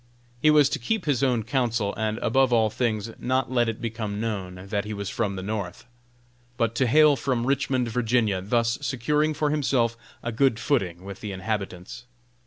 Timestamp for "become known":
3.79-4.65